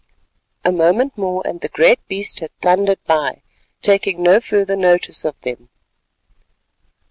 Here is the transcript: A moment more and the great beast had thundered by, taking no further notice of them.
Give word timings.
A 0.65 0.71
moment 0.71 1.15
more 1.15 1.43
and 1.45 1.61
the 1.61 1.69
great 1.69 1.99
beast 2.07 2.39
had 2.39 2.49
thundered 2.57 2.97
by, 3.05 3.43
taking 3.83 4.23
no 4.23 4.39
further 4.39 4.75
notice 4.75 5.23
of 5.23 5.39
them. 5.41 5.69